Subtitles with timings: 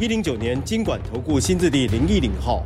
[0.00, 2.64] 一零九年金管投顾新字第零一零号。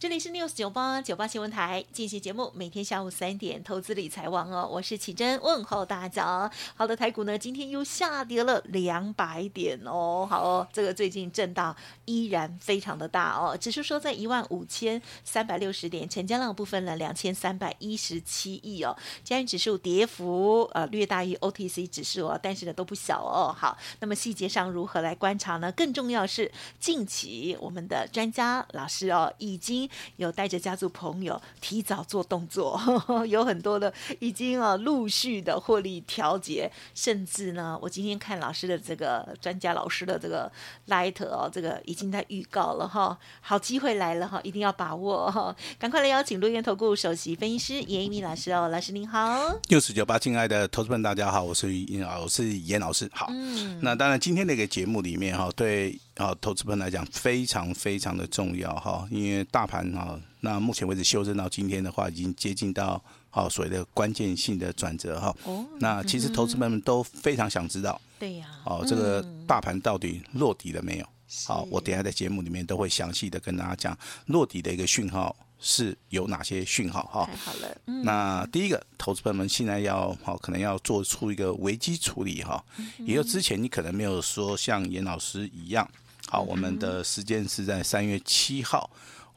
[0.00, 6.48] 这里是 News 九八九八新闻台进行节目，每天下午三点，投资理财王哦，我是启珍，问候大家。
[6.76, 11.74] 好的，台股呢今天又下跌了两百点哦，好哦，这个最近震荡
[12.04, 23.52] 依然非常的大哦，指数说在一万五千三百六十点，成交量部分呢两千三百一十七亿哦，加权指数跌幅呃略大于 OTC 指数哦，但是呢都不小哦。
[23.52, 25.72] 好，那么细节上如何来观察呢？
[25.72, 29.87] 更重要是近期我们的专家老师哦已经。
[30.16, 32.80] 有带着家族朋友提早做动作，
[33.28, 40.50] 有很多的已经啊陆续的获利调节，甚至呢，我今天看老师的这个专家老师的这个
[40.88, 55.98] light 哦，这个已经在预告了哈，好机会来了哈，一定要把握哈，赶快来邀请陆源投顾首席分析师严一鸣老师哦，老师您好，六四九八，亲爱的投资们大家好，我是严我是严老师，好，嗯，那当然今天那个节目里面哈，对。
[56.18, 65.34] 啊，投资朋友来讲非常非常的重要哈，因为大盘哈，那目前为止修正到今天的话，已经接近到好所谓的关键性的转折哈。
[65.44, 71.06] 哦，那其实投资朋友们都非常想知道，对呀，哦，这个大盘到底落底了没有？
[71.46, 75.34] 好，我等下在节目里面都会详细的跟大家讲落底的一个讯号。
[75.60, 77.26] 是有哪些讯号哈？
[77.26, 82.64] 太好了，嗯、那第一个，投资朋友们现在要好，可能要做出一个危机处理哈。
[83.00, 85.90] 也就之前你可能没有说像严老师一样，
[86.28, 88.88] 好，我们的时间是在三月七号，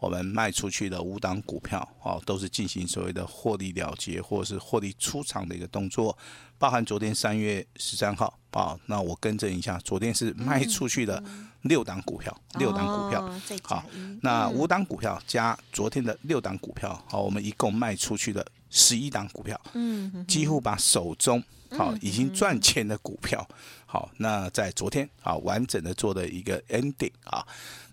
[0.02, 6.18] 我们卖出去的五档股票，哦，都是进行所谓的获利了结或者是获利出场的一个动作。
[6.58, 11.24] 包含昨天三月十三号啊，那我更正一下，昨天是卖出去的
[11.62, 13.86] 六档股票，嗯、六档股票，哦、好，
[14.24, 21.44] 那五档股票加昨天的六档股票，好，我们一共卖出去的十一档股票，嗯，几乎把手中
[21.78, 23.48] 好已经赚钱的股票，
[23.86, 27.46] 好，那在昨天啊完整的做的一个 ending 啊，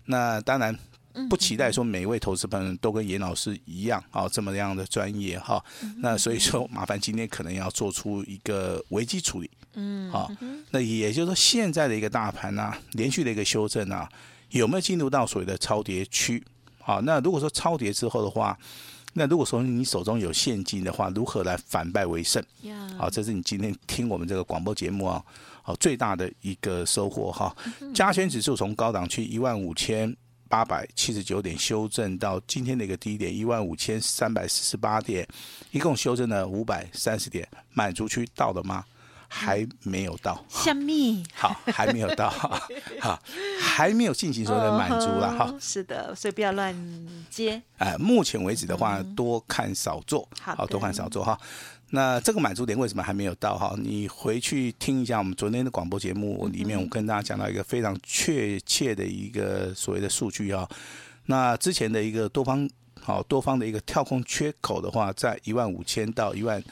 [0.05, 0.75] 那当然。
[1.29, 5.63] 不期待说每一位投资朋友都跟严老师一样啊这么样的专业哈，
[5.97, 10.31] 那所以说麻烦今天可能要做出一个危机处理，嗯，好，
[10.71, 14.07] 那也就是说现在的一个大盘啊，连续的一个修正啊，
[14.51, 16.43] 有没有进入到所谓的超跌区？
[16.79, 18.57] 好，那如果说超跌之后的话，
[19.13, 22.41] 那如果说你手中有现金的话，如何来反败为胜？
[22.97, 25.21] 好，这是你今天听我们这个广播节目啊，
[25.63, 27.53] 好最大的一个收获哈。
[27.93, 30.15] 加权指数从高档区一万五千。
[30.49, 35.25] 八百七十九点修正到今天的一个低点一万五千三百四十八点，
[35.71, 38.83] 一共修正了五百三十点，满足区到了吗？
[39.31, 40.43] 还没有到。
[40.49, 42.31] 香蜜好，还没有到，
[42.99, 43.21] 好，
[43.61, 45.53] 还没有进行所谓的满足了哈。
[45.61, 46.75] 是的，所以不要乱
[47.29, 47.61] 接。
[47.77, 51.39] 哎，目前为止的话，多看少做，好，多看少做哈。
[51.91, 53.75] 那这个满足点为什么还没有到哈？
[53.77, 60.69] 你回去听一下我们昨天的广播节目里面，我跟大家讲到一个非常确切的一个所谓的数据啊。
[61.25, 62.69] 那之前的一个多方
[63.01, 66.63] 好多方的一个跳空缺口的话，在一万五千到一万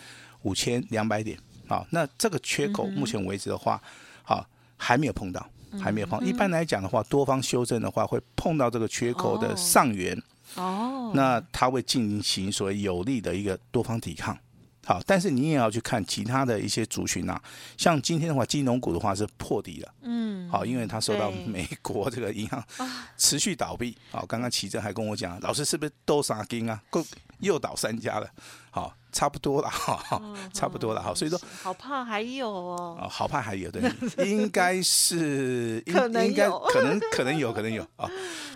[0.44, 1.36] 五千两百点
[1.68, 1.84] 啊。
[1.90, 3.82] 那这个缺口目前为止的话，
[4.22, 4.46] 好
[4.76, 5.44] 还没有碰到，
[5.82, 6.24] 还没有碰。
[6.24, 10.16] 一般来讲的话，多方修正的话会碰到这个缺口的上缘
[10.54, 11.12] 哦。
[11.16, 14.38] 那它会进行所谓有力的一个多方抵抗。
[14.88, 17.42] 好，但是你也要去看其他的一些族群啊，
[17.76, 22.64] 像今天的话，金融股的话是破底了，嗯，好，因为它受到美国这个银行
[23.18, 26.82] 持续倒闭，好，刚刚奇正还跟我讲，老师是不是都杀金啊？
[26.90, 27.06] 够
[27.40, 28.30] 又倒三家了，
[28.72, 28.94] 好。
[29.10, 30.22] 差不多了哈，
[30.54, 33.82] 差不多了哈，所以说好怕还有哦，好怕还有对，
[34.30, 38.08] 应该是应应该可能可能有可能有啊，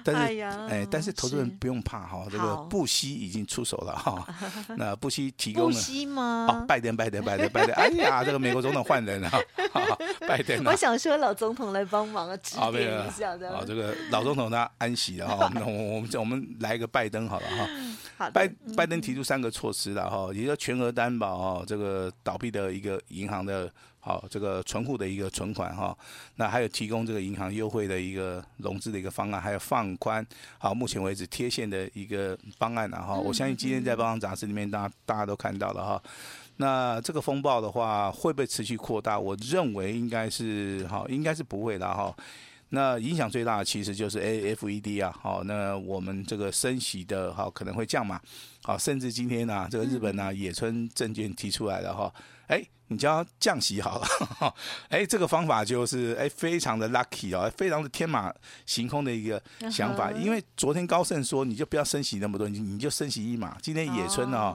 [0.04, 4.28] 但是哎，但是投资人不用怕哈，这个布希已经出手了哈，
[4.78, 6.48] 那布希提供了布希吗？
[6.50, 9.32] 哦，拜登拜登拜登拜登， 哎呀，这个美国总统换人了，
[10.28, 10.64] 拜登。
[10.66, 13.56] 我想说老总统来帮忙啊，指点一下的。
[13.56, 18.30] 啊，这个老总统他安息了哈， 那我我们我们来一个拜登好了哈。
[18.32, 23.72] 拜拜登提出三个措施了哈，也就全额担保哦，这个倒闭的一个银行的，
[24.02, 25.98] 好这个存户的一个存款哈，
[26.36, 30.26] 那还有提供这个银行优惠的一个融资的一个方案，还有放宽
[30.58, 33.14] 好目前为止贴现的一个方案了哈。
[33.16, 36.04] 我相信今天在《报章杂志》里面，大家大家都看到了哈。
[36.58, 39.18] 那这个风暴的话，会不会持续扩大？
[39.18, 42.14] 我认为应该是哈，应该是不会的哈。
[42.74, 48.18] 那影响最大的其实就是 A F E D 啊，好，那我们这个升息的哈可能会降嘛，
[48.64, 52.14] 好，甚至今天呢、啊，这个日本呢、啊、野村证券提出来了哈，
[52.52, 54.54] 哎，你叫降息好了，
[54.90, 58.32] 哎，这个方法就是哎非常的 lucky 哦，非常的天马
[58.66, 64.54] 行空的一个想法，因为昨天高盛说你就不要升息那么多，你你就升息一码，今天野村呢，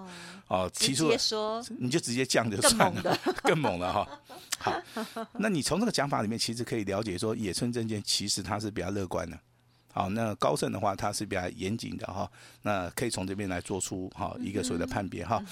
[0.49, 4.09] 哦，提出说你就直接降就算了， 更猛了哈。
[4.59, 4.75] 好，
[5.39, 9.39] 那你从这个讲法里面，其实可以了解说，野村证券其实它是比较乐观的。
[9.97, 12.31] 好，那高盛的话，它是比较严谨的哈。
[12.61, 15.43] 那可以从这边来做出哈一个所谓的判别哈。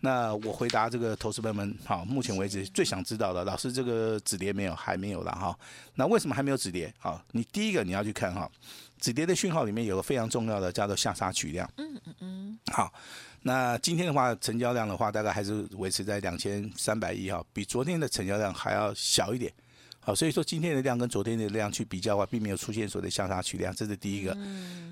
[0.00, 4.74] 那我回答这个投资朋友们，好，目前为止最想知道的，老师这个止跌没有？
[4.74, 5.56] 还没有了哈。
[5.94, 6.92] 那为什么还没有止跌？
[6.98, 8.50] 好，你第一个你要去看哈，
[8.98, 11.70] 止跌的讯号里面有个非常重要的叫做下杀取量。
[11.76, 12.58] 嗯嗯嗯。
[12.72, 12.92] 好。
[13.44, 19.52] 那今天的话，成交量的话，大概还是维持在两千三百亿哈，比昨天的成交量还要小一点。
[20.04, 24.36] 好，所以说今天的量跟昨天的量去比较的话，并没有出现所谓的向下取量，这是第一个。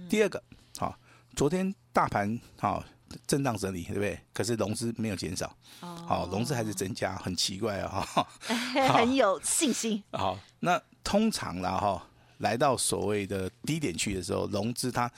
[0.09, 0.43] 第二个，
[0.79, 0.97] 好，
[1.35, 2.85] 昨天大盘好
[3.27, 4.19] 震荡整理，对不对？
[4.33, 8.29] 可是融资没有减少，好，融资还是增加，很奇怪啊，哈，
[8.95, 10.03] 很有信心。
[10.13, 12.07] 好，那通常啦哈，
[12.39, 15.11] 来到所谓的低点去的时候，融资它。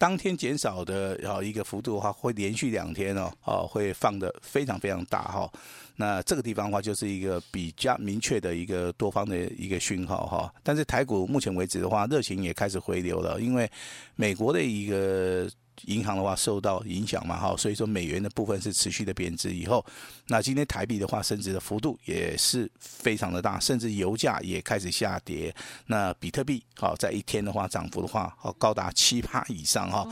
[0.00, 5.52] 当天减少的然后一个幅度的话，会连续两天哦，哦会放的非常非常大哈。
[5.96, 10.50] 那这个地方的话，就是一个比较明确的一个多方的一个讯号哈。
[10.62, 13.70] 但是台股目前为止的话，热情也开始回流了，因为
[14.16, 15.46] 美国的一个。
[15.86, 19.84] 银行的话受到影响嘛，哈，所以说美元的部分是持续的贬值以后，
[20.26, 25.54] 那今天台币的话升值的幅度也是非常的大，甚至油价也开始下跌。
[25.86, 30.06] 那比特币好在一天的话涨幅的话，好高达七趴以上哈，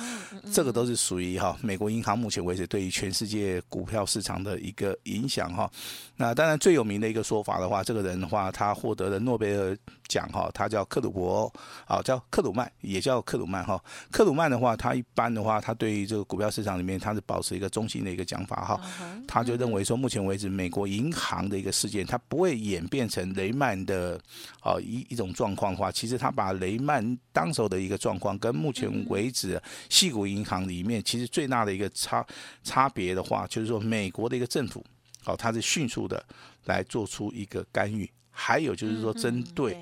[0.52, 5.70] 这个都是属于哈美国银行目前为止对于全世界股票市场的一个影响哈。
[6.16, 9.76] 那当然最有名的一个说法的话，这个人的话他获得了诺贝尔
[10.08, 11.52] 奖哈，他叫克鲁伯，
[11.86, 13.78] 啊叫克鲁曼，也叫克鲁曼哈。
[14.10, 15.57] 克鲁曼的话，他一般的话。
[15.60, 18.80] 他对于这个股票市场里面，他是保持一个中性的一个讲法哈，
[19.26, 24.20] 他就认为说，目前为止美国银行的一个事件，它不会演变成雷曼的
[24.60, 32.26] 啊一一种状况的话，其实他把雷曼当时的一个状况跟目前为止细股银行里面其实最大的一个差
[32.62, 34.84] 差别的话，就是说美国的一个政府
[35.24, 36.24] 哦，它是迅速的
[36.64, 39.76] 来做出一个干预，还有就是说针对。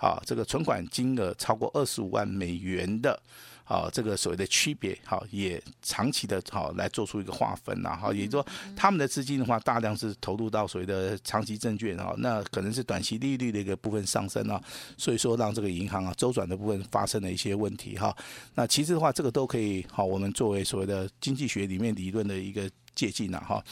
[0.00, 3.20] 啊这个存款金额超过二十五万美元的。
[3.68, 14.58] 好，这个所谓的区别，好，也长期的，好来做出一个划分呐，好，也就是说，他们的资金的话，大量是投入到所谓的长期证券啊，那可能是短期利率的一个部分上升啊，
[14.96, 18.16] 所以说让这个银行啊周转的部分发生了一些问题哈。
[18.54, 23.62] 那其实的话，这个都可以好，我们作为所谓的经济学里面理论的一个借鉴呐哈。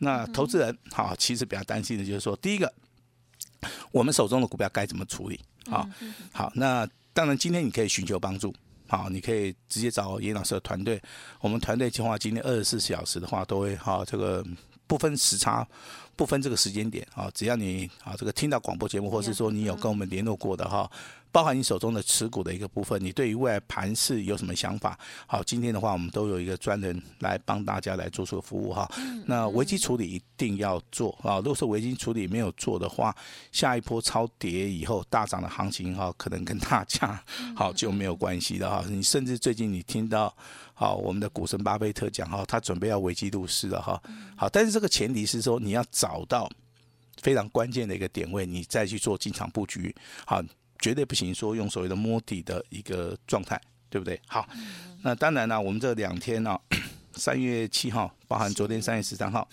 [0.00, 2.70] 那投资人好，其实比较担心的就是说，第一个，
[3.90, 5.40] 我们手中的股票该怎么处理？
[5.64, 5.88] 好，
[6.30, 8.54] 好，那当然今天你可以寻求帮助。
[8.90, 11.00] 好，你可以直接找严老师的团队。
[11.40, 14.44] 我们团队计划今天二十四小时的话，都会哈这个
[14.88, 15.64] 不分时差，
[16.16, 20.90] 不分这个时间点啊，只要你啊这个听到广播节目，或是说你有跟我们联络过的哈。
[21.32, 24.98] 包含你手中的持股的一个部分，你对于未来盘势有什么想法？
[25.26, 28.90] 好，今天的话，我们都有一个专人来帮大家来做出服务哈。
[29.26, 31.36] 那危机处理一定要做啊！
[31.36, 33.14] 如果说危机处理没有做的话，
[33.52, 37.22] 下一波超跌以后大涨的行情哈，可能跟大家
[37.54, 38.84] 好就没有关系的哈。
[38.88, 40.34] 你甚至最近你听到
[40.74, 44.02] 好我们的股神巴菲特讲哈，他准备要危机入市了哈。
[44.36, 46.50] 好，但是这个前提是说你要找到
[47.22, 49.94] 非常关键的一个点位，你再去做进场布局
[50.26, 50.42] 好。
[50.80, 54.20] 绝对不行，说用所谓的摸底的一个状态，对不对？
[54.26, 54.48] 好，
[55.02, 56.60] 那当然呢，我们这两天呢、啊，
[57.14, 59.48] 三月七号，包含昨天三月十三号。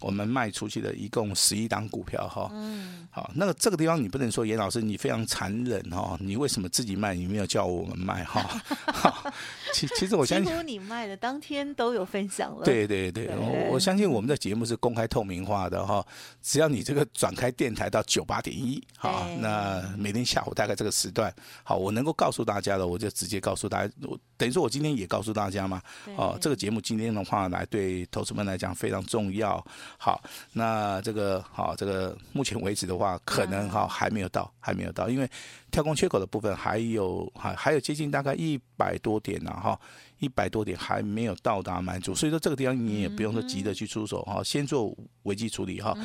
[0.00, 8.42] 我们卖出去的一共十一档股票哈，嗯，好，那个这个地方你不能说严老师你非常残忍哈，你为什么自己卖，你没有叫我们卖哈？
[8.92, 9.32] 好，
[9.74, 12.64] 其其实我相信，你卖的当天都有分享了。
[12.64, 16.04] 对对对，我我相信我们的节目是公开透明化的哈，
[16.42, 25.82] 只要你这个转开电台到九八点一，好，那每天下午大概这个时段，好，我能够告诉大家的，我就直接告诉大家，我等于说我今天也告诉大家嘛，
[26.16, 29.62] 哦，这个节目今天的话来对投资们来讲非常重要。
[29.98, 30.18] 好，
[30.54, 35.30] 那这个好，这个目前为止的话，可能哈还没有到，还没有到，因为
[35.70, 39.78] 跳空缺口的部分还有还还有接近大概一百多点呢，哈。
[40.20, 45.96] 一百多点还没有到达满足，所以说这个地方你也不用说急着去出手哈，先做危机处理哈。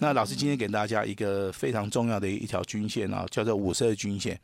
[0.00, 4.40] 那老师今天给大家一个非常重要的一条均线啊，叫做五十二均线。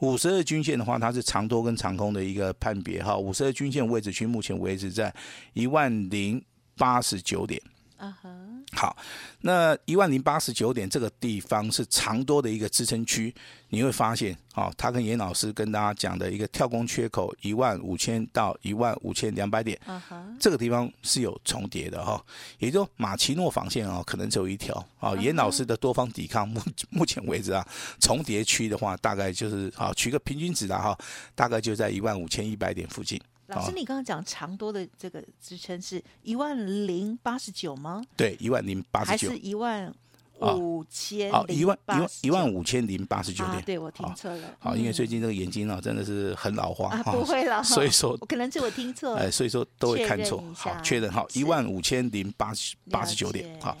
[0.00, 3.16] 五十二均线的话，它是长多跟长空的一个判别哈。
[3.16, 5.12] 五十二均线位置区目前为止在
[5.54, 6.42] 一万零
[6.76, 7.60] 八十九点。
[7.96, 8.35] 啊哈，
[8.76, 8.94] 好，
[9.40, 13.34] 那一万零八十九点这个地方是长多的一个支撑区，
[13.70, 19.80] 你会发现，哦，他跟严老师跟大家讲的一个跳空缺口一万五千到一万五千两百点，
[20.38, 22.22] 这个地方是有重叠的哈，
[22.58, 27.66] 也就马奇诺防线啊，可能只有一条啊，严老师的多方抵抗目目前为止啊，
[27.98, 30.94] 重叠区的话，大概就是啊，取个平均值的哈，
[31.34, 33.18] 大概就在一万五千一百点附近。
[33.48, 38.02] 老师，你刚刚讲长多的这个支撑是一万零八十九吗？
[38.16, 39.94] 对，一万零八十九，还是一万
[40.40, 41.30] 五千？
[41.30, 43.62] 哦，一万一万一万五千零八十九点。
[43.62, 44.48] 对，我听错了。
[44.58, 47.00] 好，因为最近这个眼睛啊，真的是很老化。
[47.04, 49.14] 不会了， 所以说可能是我听错。
[49.16, 50.42] 哎，所以说都会看错。
[50.52, 53.48] 好，确认好，一万五千零八十八十九点。
[53.60, 53.78] 好，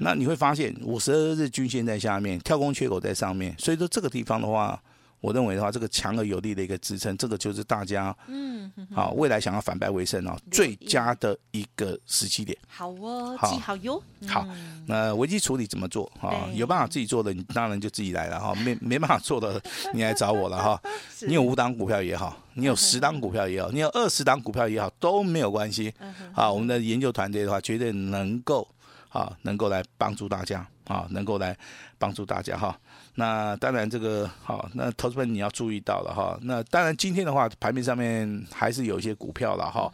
[0.00, 4.82] 那你会发现五十二日均线在下面，跳空缺口在上面，所以说这个地方的话。
[5.26, 12.56] 我认为的话，这个强而有力的一个支撑，这个就是大家嗯，好未来想要反败为胜哦，最佳的一个时机点。
[12.68, 14.00] 好哦，记好哟。
[14.28, 14.46] 好，
[14.86, 16.48] 那危机处理怎么做啊？
[16.54, 18.54] 有办法自己做的，你当然就自己来了哈。
[18.54, 19.60] 没没办法做的，
[19.92, 20.80] 你来找我了哈。
[21.26, 25.92] 你有五档股票也好，你有十档股票也好，你有二十档股票也好，都没有关系。
[26.36, 28.64] 啊，我们的研究团队的话，绝对能够
[29.08, 31.56] 啊，能够来帮助大家啊，能够来
[31.98, 32.78] 帮助大家哈。
[33.18, 36.38] 那当然，这个好，那投资朋友你要注意到了哈。
[36.42, 39.90] 那当然，今天的话，盘面上面还是有一些股票了哈。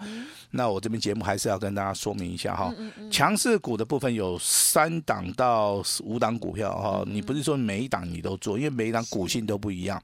[0.50, 2.74] 那我这边节目还是要跟大家说明一下哈。
[3.12, 7.04] 强势股的部分有三档到五档股票哈。
[7.06, 10.02] 你不是说每一档你都做，因为每一档股性都不一样。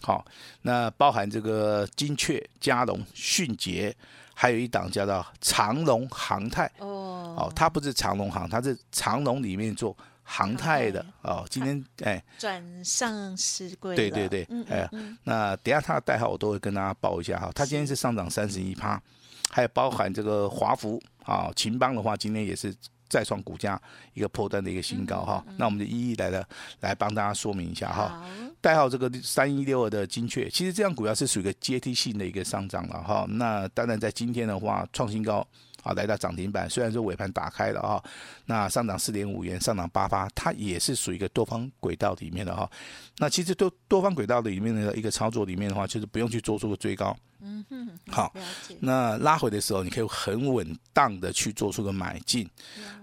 [0.00, 0.24] 好，
[0.62, 3.92] 那包含这个精确、佳龙、迅捷，
[4.34, 6.70] 还有一档叫做长龙航泰。
[6.78, 9.96] 哦，它不是长龙航，它是长龙里面做。
[10.24, 14.88] 航太的哦，今天哎转上市柜，对对对，哎，
[15.24, 17.50] 那等下它的代号我都会跟大家报一下哈。
[17.54, 19.00] 它今天是上涨三十一趴，
[19.50, 22.74] 还有包含这个华孚啊，秦邦的话今天也是
[23.08, 23.80] 再创股价
[24.14, 25.44] 一个破断的一个新高哈。
[25.58, 26.48] 那我们就一一来了
[26.80, 28.24] 来帮大家说明一下哈。
[28.60, 33.26] 代号这个三一六二的精确，其实这样股票是属于一个阶梯性的一个上涨了哈。
[33.28, 35.46] 那当然在今天的话创新高。
[35.82, 38.02] 啊，来到涨停板，虽然说尾盘打开了啊，
[38.46, 42.70] 那上涨四点五元，上涨八八，它也是属于一个多方轨道里面的哈。
[43.18, 48.32] 那其实多多方轨道的里面的一个操作里面的话，就是不用去做出个追高，嗯哼，好，
[48.78, 52.48] 那拉回的时候，你可以很稳当的去做出个买进，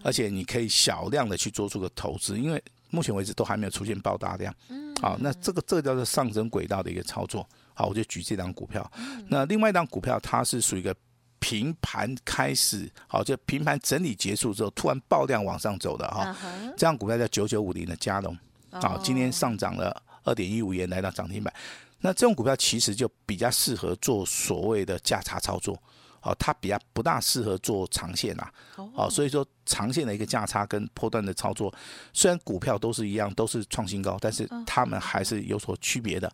[0.01, 8.89] 而且你可以小量的去做出个投资，因为目前为止都还没有出现爆大量，嗯，好，那这个这个叫做上升轨道的一个操作，好，我就举这档股票，
[9.27, 10.95] 那另外一档股票它是属于一个。
[11.39, 16.35] 平盘开始，好，就平盘整理结束之后，突然爆量往上走的哈，
[16.77, 18.37] 这样股票叫九九五零的佳龙，
[18.71, 21.53] 好，今天上涨了二点一五元，来到涨停板。
[22.01, 25.77] 那这种股票其实就比较适合做所谓的价差操作，
[26.21, 28.47] 好，它比较不大适合做长线呐，
[28.95, 31.73] 好，所以说长线的一个价差跟波段的操作，
[32.13, 36.31] 虽然股票都是一样，都是创新高，但是它们还是有所区别的。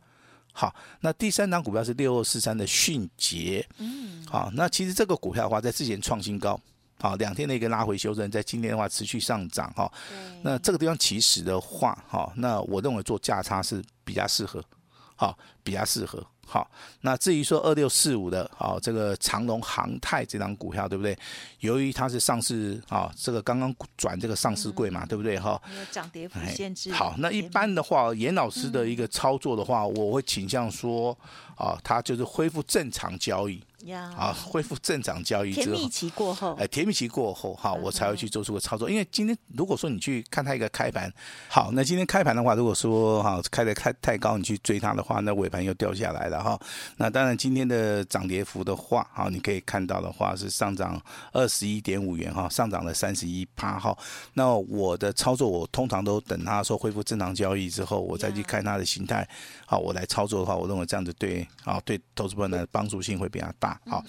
[0.58, 6.58] 好，那第三档股票是六二四三的迅捷，嗯，好，那其实这个股票的话，在之前创新高，
[6.98, 9.92] 好，两天的一个拉回修正，在今天的话持续上涨，哈，
[10.44, 14.64] 那这个地方其实的话，哈，那我认为做价差是比较适合，
[15.18, 16.26] 好，比较适合。
[16.48, 16.70] 好，
[17.02, 21.18] 那至于说二六四五的，好，这个长隆航泰这张股票，对不对？
[21.60, 25.40] 由于它是上市，啊，这个刚刚转这个上市柜嘛，嗯、对不对？
[25.40, 26.92] 哈，没有涨跌幅限制。
[26.92, 31.18] 好，那一般的话，严老师的一个操作的话，嗯、我会倾向说，
[31.58, 33.62] 啊，它就是恢复正常交易。
[33.92, 38.90] 啊，恢复正常交易之后，甜蜜期过后，哎，甜蜜期过后，哈，我才会去做出个操作。
[38.90, 41.12] 因为今天如果说你去看它一个开盘，
[41.48, 46.60] 好，那今天开盘的话，如果说哈开的太太高，你去追它的话，那尾盘又掉下来了哈。
[46.98, 51.00] 那当然今天的涨跌幅的话，哈，你可以看到的话是上涨
[51.32, 53.96] 二十一点五元哈，上涨了三十一趴哈。
[54.34, 59.28] 那我的操作，我通常都等它说恢复正常交易之后，我再去看它的形态，
[59.66, 63.75] 好，我来操作的话，我认为这样子对，啊，对投资朋友的帮助性会比较大。
[63.88, 64.04] 好，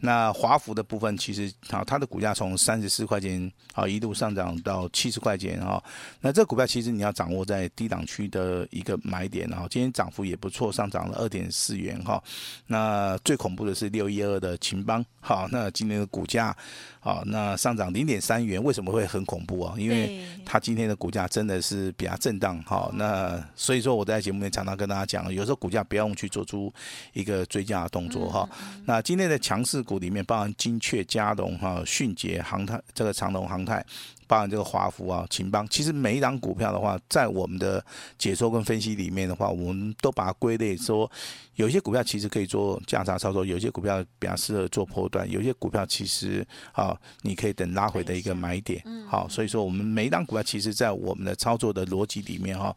[0.00, 5.82] 那华孚的部分其实好，它的股价从三十四块钱啊一路上涨到七十块钱哈。
[6.20, 12.22] 那这个股票其实你要掌握在低档区的一个买点，然后今天涨幅也不错，上涨了二点四元哈。
[12.66, 16.56] 那最恐怖的是六一二的秦邦，好，那今天的股价。
[17.02, 19.74] 好，那上涨零点三元，为什么会很恐怖啊？
[19.78, 22.62] 因为它今天的股价真的是比较震荡。
[22.64, 26.70] 哈，那所以说我在节目里面常常跟大家讲，有时候股价不要用去做出
[27.14, 28.46] 一个追加的动作哈。
[28.84, 33.84] 那今天的强势股里面，包含精确、佳龙、哈、迅捷、航太，这个长龙航太。
[34.28, 37.84] 包含这个华孚啊、秦邦，其实每一档股票的话，在我们的
[38.16, 41.10] 解说跟分析里面的话，我们都把它归类说，
[41.56, 48.80] 有些股票其实可以做价差操作，有些股票比较适合做波段，有些股票其实啊，你可以等拉回的一个买点。
[49.08, 52.72] 好，所以说我们每一档股票，其实在我们的操作的逻辑里面哈，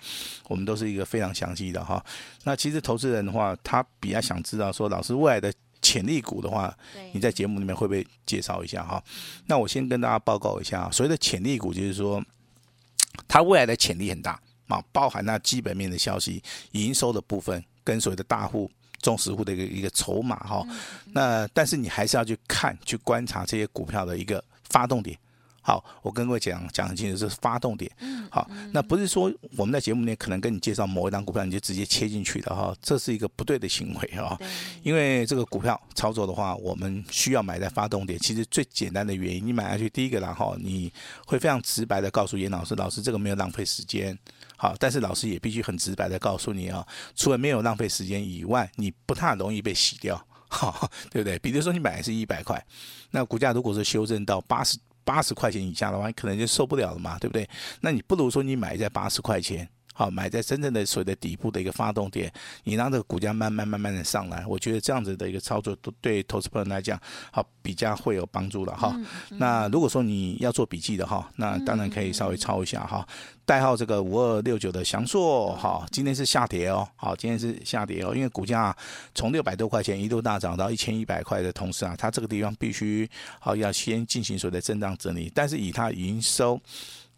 [0.48, 2.04] 我们都是一个非常详细的哈。
[2.44, 5.54] 那其实投资人的话，他比较想知道说，老师未来的。
[5.84, 6.76] 潜力股的话，
[7.12, 9.04] 你在节目里面会不会介绍一下哈？
[9.46, 12.24] 那我先跟大家报告一下，所谓的潜力股就是说，
[13.28, 18.72] 它未来的潜力很大啊，包含那基本面的消息、营收的部分，跟所谓的大户、
[19.02, 20.66] 中实户的一个一个筹码哈。
[21.12, 25.16] 那但是你还是要去看、去观察这些股票的一个发动点。
[25.66, 27.90] 好，我跟各位讲讲很清楚，这是发动点。
[28.30, 34.38] 好，那不是说我们在节目里可能跟你介绍某一档股票，你就直接切进去的哈，这是一个不对的行为哈。
[34.84, 38.20] 因为这个股票操作的话，我们需要买在发动点。
[38.20, 40.92] 其实最简单的原因，你买下去第一个，然后你
[41.26, 44.20] 会非常直白的告诉严老师，老师这个没有浪费时间。
[44.58, 51.40] 好，但是老师也必须很直白的告诉你啊，除了没有浪费时间以外，你不太容易被洗掉， 哈，对不对？
[51.40, 52.62] 比如说你买的是一百块，
[53.12, 54.78] 那股价如果是修正到八十。
[55.04, 57.48] 八十块钱以下的话，你可能就受不了了嘛，对不对？
[57.82, 59.68] 那你不如说你买在八十块钱。
[59.94, 62.32] 好，买在真正的所谓的底部的一个发动点，
[62.64, 67.00] 你让这个股价慢慢慢慢的上来，我觉得这样子的一个操作都对投资朋友来讲，
[67.32, 69.00] 好比较会有帮助了哈。
[69.30, 73.08] 那如果说你要做笔记的哈，那当然可以稍微抄一下哈。
[73.46, 78.76] 代号这个五二六九的祥硕，哈，今天是下跌哦，好，今天是下跌哦，因为股价
[79.14, 83.08] 从六百多块钱一度大涨到一千一百块的同时啊，它这个地方必须
[83.40, 86.60] 好要先进行所谓的震荡整理，但是以它营收。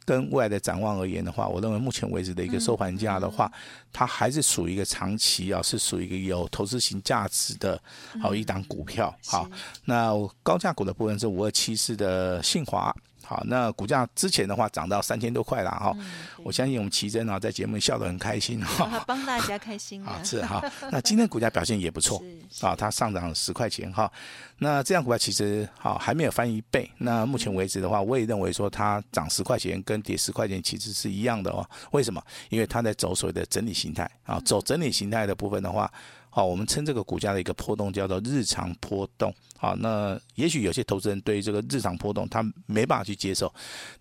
[0.05, 3.51] 跟未来的展望而言的话，我认为目前为止的一个收盘价的话，
[3.91, 7.81] 它还是属于一个长期啊，是属于一个有投资型价值的
[8.21, 9.13] 好一档股票。
[9.25, 9.49] 好，
[9.85, 12.93] 那高价股的部分是五二七四的信驊。
[13.25, 16.05] 好，那股价之前的话涨到三千多块了哈，嗯、
[16.43, 20.63] 我相信我们奇珍啊在节目笑得很开心哈， 帮大家开心啊， 是哈。
[20.91, 22.21] 那今天股价表现也不错
[22.61, 24.11] 啊，它上涨了十块钱哈。
[24.59, 26.89] 那这样股价其实好还没有翻一倍。
[26.99, 31.67] 那目前为止的话，我也认为说它涨十块钱跟跌十块钱其实是一样的哦。
[31.91, 32.21] 为什么？
[32.49, 35.91] 因为它在走所谓的整理形态啊，走整理形态的部分的话。
[36.35, 39.33] 好，我们称这个股价的一个波动叫做日常波动。
[39.57, 43.51] 好，那也许有些投资人对于这个日常波动他没办法去接受，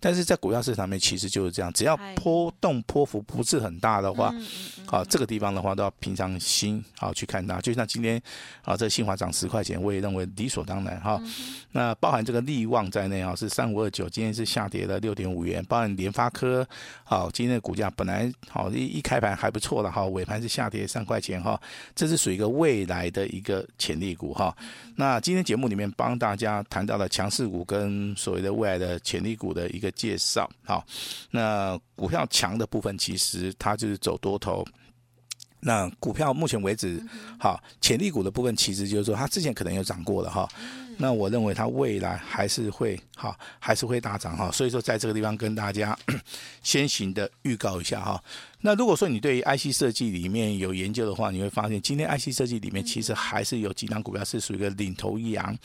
[0.01, 4.35] 但是在股票市场里面其实就是这样，只要波动波幅不是很大的话，
[4.85, 7.61] 好，这个地方的话都要平常心好去看它。
[7.61, 8.21] 就像今天
[8.63, 11.17] 啊，这新华涨十块钱，我也认为理所当然哈。
[11.71, 15.63] 那包含这个利旺在内啊，是三五二九，今天是下跌了六点五元。
[15.69, 16.67] 包含联发科，
[17.05, 21.57] 好，今天的股价本来好一一开盘还不错了哈，尾盘是下跌三块钱哈，
[21.95, 22.24] 这是。
[22.25, 24.55] 属于一个未来的一个潜力股哈，
[24.95, 30.83] 那今天节目里面帮大家谈到了强势股跟所谓的未来的潜力股的一个介绍，好，
[31.29, 34.65] 那股票强的部分其实它就是走多头，
[35.65, 37.03] 那股票目前为止，
[37.39, 40.47] 好，潜力股的部分其实就是说它之前可能有涨过的哈。
[40.97, 45.97] 那我认为它未来还是会哈，还是会大涨哈，所以说在这个地方跟大家
[46.61, 48.23] 先行的预告一下哈。
[48.61, 55.57] 那如果说你对于 IC 设计里面有研究的话，你会发现今天 IC 设计里面其实还是有几档股票是属于一个领头羊，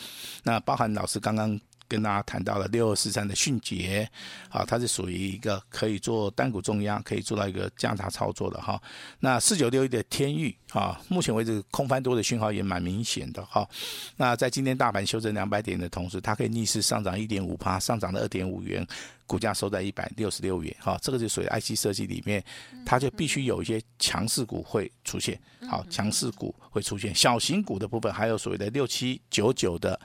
[0.42, 1.60] 那包含老师刚刚。
[1.90, 4.08] 跟大家谈到了六二四三的迅捷，
[4.48, 8.80] 啊，它是属于一个可以做单股重压，可以做到一个价差操作的哈。
[9.18, 13.68] 那四九六一的天域啊，目前为止空翻多的讯号也蛮明显的哈。
[14.16, 18.86] 那在今天大盘修正两百点的同时，它可以逆势上涨一点五趴，上涨了二点五元，
[19.26, 20.96] 股价收在一百六十六元哈。
[21.02, 22.40] 这个就属于 IC 设计里面，
[22.86, 25.36] 它就必须有一些强势股会出现，
[25.68, 29.98] 好，强势股会出现，小型股的部分还有所谓的六七九九的。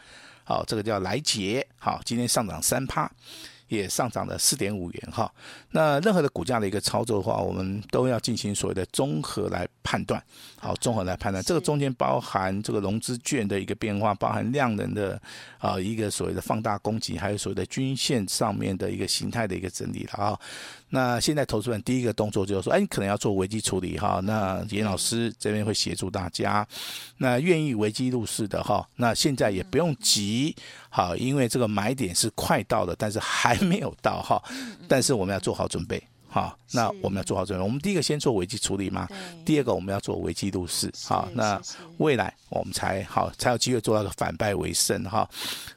[0.46, 3.12] 好，这个叫来杰，好，今天上涨三趴，
[3.68, 5.30] 也上涨了四点五元哈。
[5.72, 10.24] 那任何的股价的一个操作的话，我们都要进行所谓的综合来判断。
[10.60, 15.20] 好，综合来判断，这个中间包含这个融资券的一个变化，包含量能的
[15.58, 20.40] 啊一个所谓的放大供给，还有所谓的均线上面的一个形态的一个整理了啊。
[20.90, 24.22] 那现在投资人第一个动作就是说，哎，你可能要做危机处理哈。
[24.24, 26.66] 那严老师这边会协助大家。
[27.18, 30.56] 那愿意危机入市的哈，那现在也不用急，
[30.90, 34.42] 好，因为这个买点是快到的，但是还没有到哈。
[34.88, 36.02] 但是我们要做好准备。
[36.36, 37.64] 好，那我们要做好准备。
[37.64, 39.08] 我们第一个先做危机处理嘛，
[39.46, 40.92] 第二个我们要做危机入市。
[41.06, 41.58] 好，那
[42.00, 45.26] 未来我们才好才有机会做到个反败为胜哈。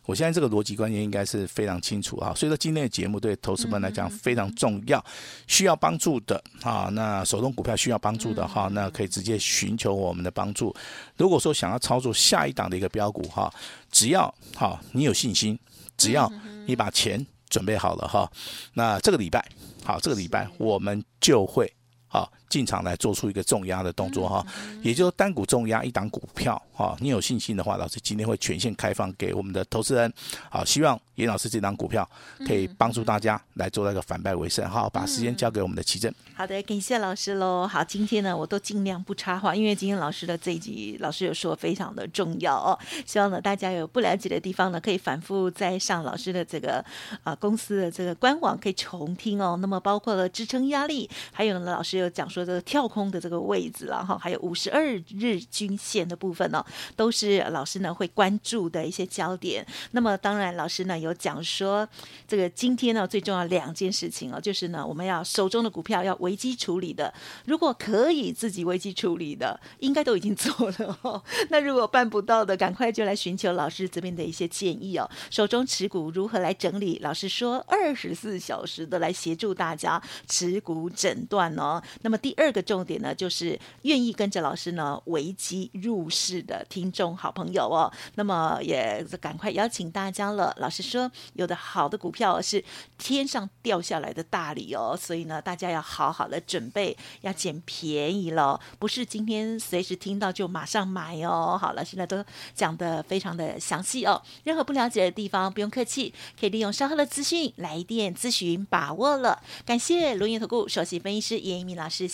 [0.04, 2.34] 我现在这个逻辑观念应该是非常清楚啊。
[2.34, 5.04] 所以说今天的节目对投资们来讲非常重要，
[5.46, 10.74] 需要帮助的啊，那手中股票需要帮助的哈，那可以直接寻求我们的帮助。
[11.16, 13.48] 如果说想要操作下一档的一个标股哈，
[13.92, 15.56] 只要好你有信心，
[15.96, 16.28] 只要
[16.66, 18.28] 你把钱准备好了哈，
[18.74, 19.48] 那这个礼拜。
[19.84, 21.72] 好，这个礼拜我们就会
[22.06, 24.46] 好进场来做出一个重压的动作哈，
[24.82, 26.96] 也就是单股重压一档股票哈。
[27.00, 30.12] 你有信心的话，老师今天会全线开放给我们的投资人。
[30.50, 32.08] 好，希望严老师这档股票
[32.46, 34.68] 可以帮助大家来做那个反败为胜。
[34.70, 36.12] 哈，把时间交给我们的奇正。
[36.34, 37.66] 好的，感谢老师喽。
[37.66, 42.78] 好，今天呢，我都尽量不插话，因为今天老师的这一集，老师有说非常的重要哦。
[43.04, 46.78] 希望呢，大家有不了解的地方呢，可以反复再上老师的这个
[47.22, 49.58] 啊、呃、公司的这个官网可以重听哦。
[49.60, 56.64] 那么包括了支撑压力，还有呢，老师有讲说这个跳空的这个位置了哈，还有五十二日均线的部分呢、
[56.96, 59.66] 都是老师呢会关注的一些焦点。
[59.92, 61.88] 那么当然，老师呢有讲说，
[62.26, 67.12] 这个今天呢最重要两件事情哦，就是呢我们要手中的股票要危机处理的，
[67.44, 71.22] 如果可以自己危机处理的，应该都已经做了哦。
[71.50, 75.08] 那如果办不到的，赶快就来寻求老师这边的一些建议哦。
[75.30, 76.98] 手中持股如何来整理？
[77.00, 81.82] 老师说二十四小时的来协助大家持股诊断哦。
[82.02, 87.90] 那么第二个重点呢，就是愿意跟着老师呢危机入市的听众好朋友哦。
[88.14, 90.54] 那么也赶快邀请大家了。
[90.58, 92.62] 老师说有的好的股票是
[92.98, 96.68] 天上掉下来的大礼哦，所以呢大家要好好的准。
[96.70, 101.58] 备要捡便宜了，不是今天随时听到就马上买哦。
[101.58, 102.22] 好了，现在都
[102.54, 104.20] 讲得非常的详细哦。
[104.44, 109.42] 任何不了解的地方不用客气，可以利用稍后的资讯来电咨询，把握了。
[109.64, 112.06] 感谢龙岩投顾首席分析师严一鸣老师，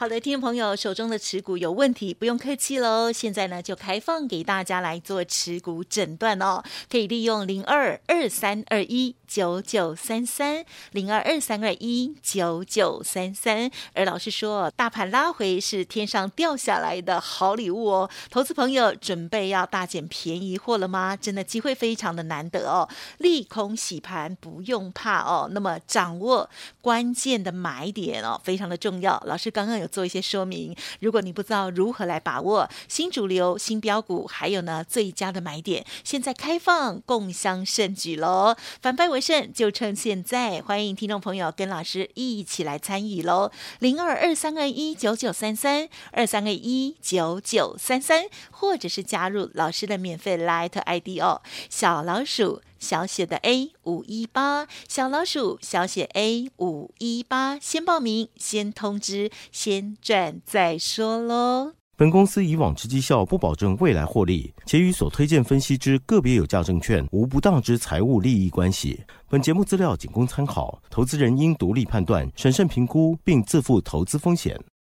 [0.00, 3.12] 好的，听众朋友，手中的持股有问题，不用客气喽。
[3.12, 6.62] 现在呢，就开放给大家来做持股诊断哦。
[6.90, 13.70] 可以利用零二二三二一九九三三零二二三二一九九三三。
[13.92, 18.10] 而老师说，大盘拉回是天上掉下来的好礼物哦。
[18.30, 21.14] 投资朋友准备要大捡便宜货了吗？
[21.14, 22.88] 真的机会非常的难得哦。
[23.18, 25.50] 利空洗盘不用怕哦。
[25.52, 26.48] 那么掌握
[26.80, 29.22] 关键的买点哦，非常的重要。
[29.26, 29.89] 老师刚刚有。
[29.90, 38.56] 做一些说明，如果你不知道如何来把握新主流、新标股，还有呢最佳的买点，现在开放共襄盛举喽！
[38.80, 43.50] 反败为胜就趁现在，欢迎听众朋友跟老师一起来参与喽！
[43.80, 52.62] 零二二三二一九九三三二三二一九九三三，或者是加入老师的免费 Light ID 哦，小老鼠。
[52.80, 61.74] 小写的 A 五一八，小老鼠小写 A 五一八，先报名，先通知，先赚再说喽。
[61.96, 68.98] 本公司以往之绩效不保证未来获利，且与所推荐分析之个别有价证券无不当之财务利益关系。
[69.28, 74.58] 本节目资料仅供参考，投资人应独立判断、审慎评估，并自负投资风险。